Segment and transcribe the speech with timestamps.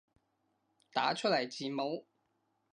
[0.91, 2.07] 打出來字母